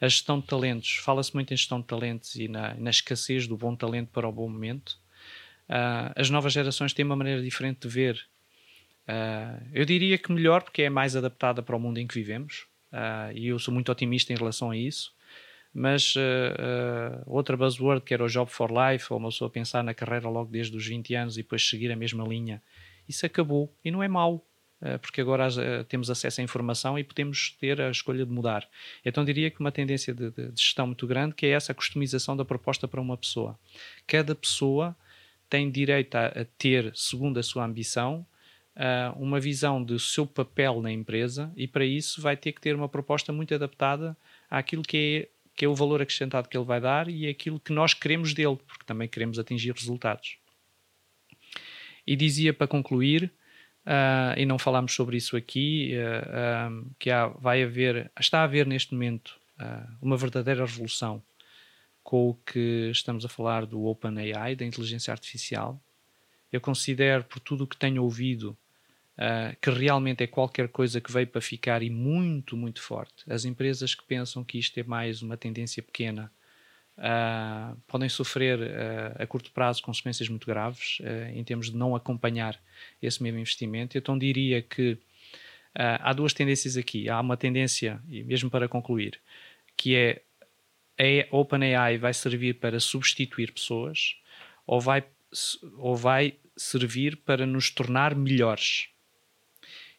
[0.00, 3.56] A gestão de talentos, fala-se muito em gestão de talentos e na, na, escassez do
[3.56, 5.00] bom talento para o bom momento.
[5.68, 8.24] Uh, as novas gerações têm uma maneira diferente de ver.
[9.72, 12.66] eu diria que melhor, porque é mais adaptada para o mundo em que vivemos,
[13.34, 15.12] e eu sou muito otimista em relação a isso
[15.74, 19.82] mas uh, uh, outra buzzword que era o Job for Life, ou uma pessoa pensar
[19.82, 22.62] na carreira logo desde os 20 anos e depois seguir a mesma linha
[23.08, 24.46] isso acabou e não é mau,
[24.80, 28.68] eh, porque agora eh, temos acesso à informação e podemos ter a escolha de mudar.
[29.04, 32.44] Então diria que uma tendência de, de, gestão muito grande que é essa customização da
[32.44, 33.58] proposta para uma pessoa.
[34.06, 34.96] Cada pessoa
[35.48, 38.26] tem direito a, a ter, segundo a sua ambição,
[38.76, 42.74] uh, uma visão do seu papel na empresa e para isso vai ter que ter
[42.74, 44.16] uma proposta muito adaptada
[44.50, 47.72] àquilo que é, que é o valor acrescentado que ele vai dar e aquilo que
[47.72, 50.38] nós queremos dele, porque também queremos atingir resultados.
[52.06, 53.32] E dizia para concluir,
[53.86, 58.44] uh, e não falámos sobre isso aqui, uh, uh, que há, vai haver, está a
[58.44, 59.40] haver neste momento
[60.00, 61.22] uma verdadeira revolução
[62.02, 65.80] com o que estamos a falar do OpenAI, da inteligência artificial.
[66.50, 68.58] Eu considero, por tudo o que tenho ouvido,
[69.60, 73.22] que realmente é qualquer coisa que veio para ficar e muito, muito forte.
[73.30, 76.32] As empresas que pensam que isto é mais uma tendência pequena
[76.98, 81.94] uh, podem sofrer uh, a curto prazo consequências muito graves uh, em termos de não
[81.94, 82.60] acompanhar
[83.00, 83.96] esse mesmo investimento.
[83.96, 84.98] Então diria que
[85.74, 87.08] há duas tendências aqui.
[87.08, 89.18] Há uma tendência, e mesmo para concluir,
[89.74, 90.22] que é
[90.98, 94.16] a OpenAI vai servir para substituir pessoas
[94.66, 95.02] ou vai,
[95.78, 98.88] ou vai servir para nos tornar melhores.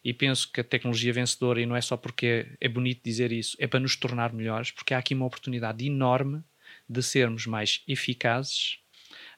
[0.04, 3.56] E penso que a tecnologia vencedora, e não é só porque é bonito dizer isso,
[3.58, 6.44] é para nos tornar melhores, porque há aqui uma oportunidade enorme
[6.88, 8.78] de sermos mais eficazes,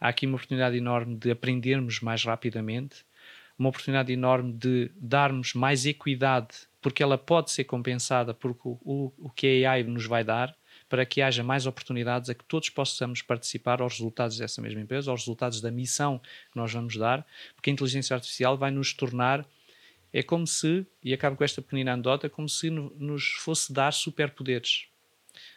[0.00, 3.04] há aqui uma oportunidade enorme de aprendermos mais rapidamente,
[3.58, 9.28] uma oportunidade enorme de darmos mais equidade porque ela pode ser compensada por o, o,
[9.30, 10.56] que a AI nos vai dar
[10.88, 15.10] para que haja mais oportunidades a que todos possamos participar aos resultados dessa mesma empresa,
[15.10, 17.26] aos resultados da missão que nós vamos dar,
[17.56, 19.44] porque a inteligência artificial vai nos tornar
[20.12, 24.86] é como se, e acabo com esta pequenina anedota, como se nos fosse dar superpoderes.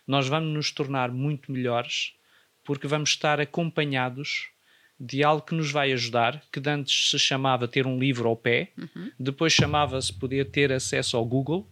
[0.10, 2.16] Nós vamos nos tornar muito melhores
[2.64, 4.50] porque vamos estar acompanhados
[5.00, 8.72] de algo que nos vai ajudar, que antes se chamava ter um livro ao pé,
[8.76, 9.12] uhum.
[9.20, 11.70] depois chamava-se poder ter acesso ao Google,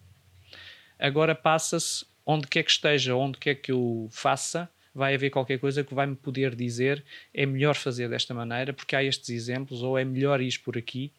[1.00, 5.84] agora passa-se onde quer que esteja, onde quer que eu faça, vai haver qualquer coisa
[5.84, 9.98] que vai me poder dizer é melhor fazer desta maneira porque há estes exemplos, ou
[9.98, 11.12] é melhor ir por aqui,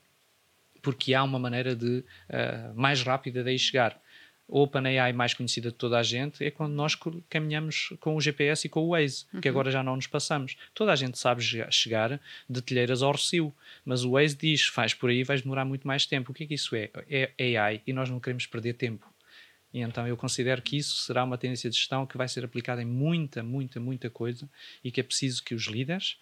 [0.81, 4.01] porque há uma maneira de uh, mais rápida de aí chegar.
[4.49, 6.97] OpenAI mais conhecida de toda a gente é quando nós
[7.29, 9.41] caminhamos com o GPS e com o Waze, uhum.
[9.43, 10.57] que agora já não nos passamos.
[10.75, 12.19] Toda a gente sabe chegar
[12.49, 16.07] de Telheiras ao Rocio, mas o Waze diz, faz por aí, vais demorar muito mais
[16.07, 16.33] tempo.
[16.33, 16.91] O que é que isso é?
[17.11, 19.07] É AI e nós não queremos perder tempo.
[19.73, 22.81] E então eu considero que isso será uma tendência de gestão que vai ser aplicada
[22.81, 24.49] em muita, muita, muita coisa
[24.83, 26.19] e que é preciso que os líderes,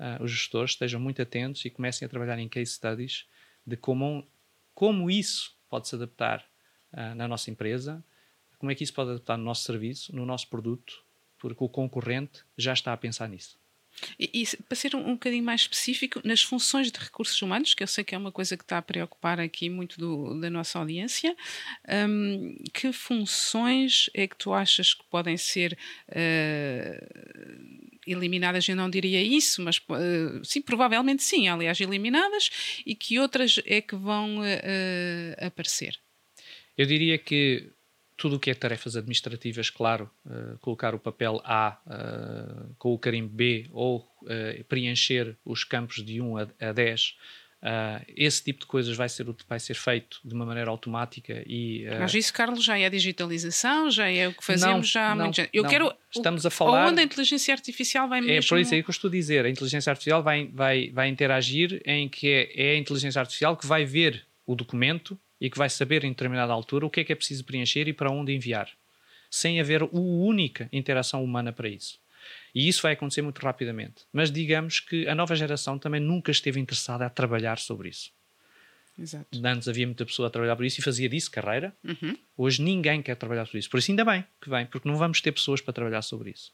[0.00, 3.24] uh, os gestores, estejam muito atentos e comecem a trabalhar em case studies
[3.64, 4.26] de como,
[4.74, 6.44] como isso pode se adaptar
[6.92, 8.02] uh, na nossa empresa,
[8.58, 11.02] como é que isso pode adaptar no nosso serviço, no nosso produto,
[11.38, 13.58] porque o concorrente já está a pensar nisso.
[14.18, 17.82] E, e, para ser um, um bocadinho mais específico, nas funções de recursos humanos, que
[17.82, 20.78] eu sei que é uma coisa que está a preocupar aqui muito do, da nossa
[20.78, 21.36] audiência,
[22.08, 25.76] um, que funções é que tu achas que podem ser
[26.08, 26.98] uh,
[28.06, 28.68] eliminadas?
[28.68, 33.80] Eu não diria isso, mas uh, sim, provavelmente sim, aliás, eliminadas, e que outras é
[33.80, 35.98] que vão uh, aparecer?
[36.78, 37.72] Eu diria que
[38.18, 42.98] tudo o que é tarefas administrativas, claro, uh, colocar o papel A uh, com o
[42.98, 47.16] carimbo B ou uh, preencher os campos de 1 a, a 10,
[48.16, 51.84] esse tipo de coisas vai ser, vai ser feito de uma maneira automática e...
[51.98, 55.14] Mas isso, Carlos, já é a digitalização, já é o que fazemos não, já há
[55.16, 55.70] não, muito Eu não.
[55.70, 55.92] quero...
[56.14, 56.86] Estamos a falar...
[56.86, 58.32] Onde a inteligência artificial vai mesmo...
[58.32, 59.44] É por isso aí que eu estou a dizer.
[59.44, 63.66] A inteligência artificial vai, vai, vai interagir em que é, é a inteligência artificial que
[63.66, 67.12] vai ver o documento e que vai saber em determinada altura o que é que
[67.12, 68.70] é preciso preencher e para onde enviar,
[69.30, 71.98] sem haver uma única interação humana para isso.
[72.54, 74.04] E isso vai acontecer muito rapidamente.
[74.12, 78.10] Mas digamos que a nova geração também nunca esteve interessada a trabalhar sobre isso.
[78.98, 79.26] Exato.
[79.44, 81.72] Antes havia muita pessoa a trabalhar por isso e fazia disso carreira.
[81.84, 82.16] Uhum.
[82.36, 83.70] Hoje ninguém quer trabalhar sobre isso.
[83.70, 86.52] Por isso, ainda bem que vem, porque não vamos ter pessoas para trabalhar sobre isso.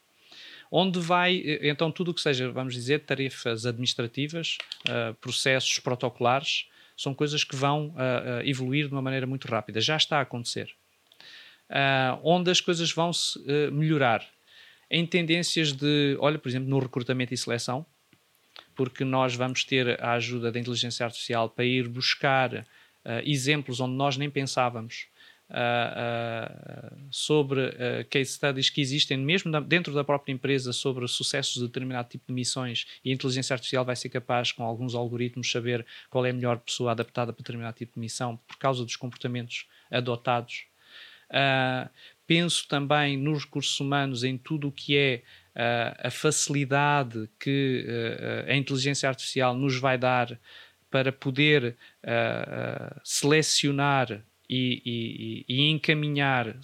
[0.71, 4.59] Onde vai, então, tudo o que seja, vamos dizer, tarefas administrativas,
[4.89, 6.67] uh, processos protocolares,
[6.97, 7.95] são coisas que vão uh, uh,
[8.45, 9.81] evoluir de uma maneira muito rápida.
[9.81, 10.71] Já está a acontecer.
[11.69, 13.39] Uh, onde as coisas vão se
[13.73, 14.25] melhorar?
[14.91, 17.85] Em tendências de, olha, por exemplo, no recrutamento e seleção,
[18.77, 22.67] porque nós vamos ter a ajuda da inteligência artificial para ir buscar
[23.25, 25.07] exemplos onde nós nem pensávamos
[25.51, 31.67] uh, sobre uh, case studies que existem mesmo dentro da própria empresa sobre sucessos de
[31.67, 35.85] determinado tipo de missões e a inteligência artificial vai ser capaz, com alguns algoritmos, saber
[36.11, 39.67] qual é a melhor pessoa adaptada para determinado tipo de missão por causa dos comportamentos
[39.91, 40.65] adotados.
[41.31, 41.89] Uh,
[42.27, 45.23] penso também nos recursos humanos, em tudo o que é
[45.55, 50.39] uh, a facilidade que uh, a inteligência artificial nos vai dar
[50.91, 51.77] para poder
[53.03, 56.57] selecionar e, e, e encaminhar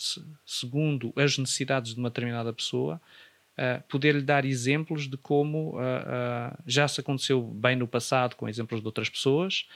[0.45, 3.01] segundo as necessidades de uma determinada pessoa,
[3.57, 8.49] uh, poder-lhe dar exemplos de como uh, uh, já se aconteceu bem no passado com
[8.49, 9.66] exemplos de outras pessoas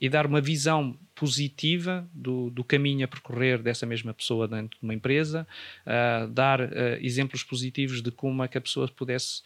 [0.00, 4.84] e dar uma visão positiva do, do, caminho a percorrer dessa mesma pessoa dentro de
[4.84, 5.46] uma empresa,
[6.32, 6.58] dar
[7.00, 9.42] exemplos positivos de como é que a pessoa pudesse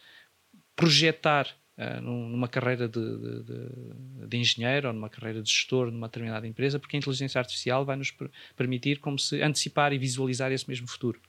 [0.75, 1.47] projetar
[1.77, 6.47] uh, numa carreira de, de, de, de, engenheiro ou numa carreira de gestor numa determinada
[6.47, 8.13] empresa, porque a inteligência artificial vai nos
[8.55, 11.19] permitir como se antecipar e visualizar esse mesmo futuro.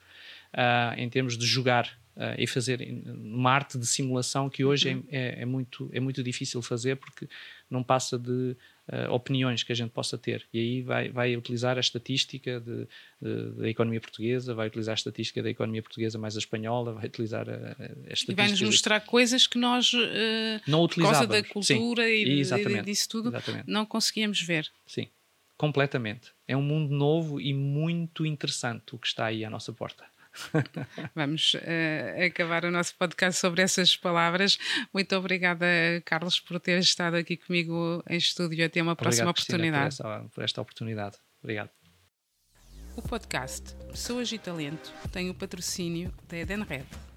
[0.54, 5.04] Uh, em termos de jogar uh, e fazer uma arte de simulação que hoje uhum.
[5.10, 7.28] é, é, é, muito, é muito difícil fazer porque
[7.70, 8.56] não passa de
[8.88, 10.46] uh, opiniões que a gente possa ter.
[10.52, 12.86] E aí vai, vai utilizar a estatística de,
[13.20, 17.06] de, da economia portuguesa, vai utilizar a estatística da economia portuguesa mais a espanhola, vai
[17.06, 18.32] utilizar a, a estatística.
[18.32, 19.98] E vai-nos mostrar coisas que nós, uh,
[20.66, 23.64] não por causa da cultura Sim, e, e disso tudo, exatamente.
[23.66, 24.70] não conseguíamos ver.
[24.86, 25.08] Sim,
[25.56, 26.32] completamente.
[26.46, 30.04] É um mundo novo e muito interessante o que está aí à nossa porta.
[31.14, 34.58] Vamos uh, acabar o nosso podcast sobre essas palavras.
[34.92, 35.66] Muito obrigada,
[36.04, 38.64] Carlos, por ter estado aqui comigo em estúdio.
[38.64, 39.86] Até uma próxima Obrigado, oportunidade.
[39.86, 41.16] Cristina, por, esta, por esta oportunidade.
[41.42, 41.70] Obrigado.
[42.96, 47.07] O podcast Pessoas e Talento tem o patrocínio da Edenred.